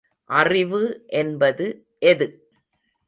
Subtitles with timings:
[0.29, 0.81] அறிவு
[1.13, 1.67] என்பது
[1.99, 2.27] எது?